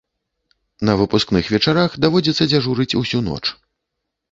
[0.89, 3.41] На выпускных вечарах даводзіцца дзяжурыць усю ноч.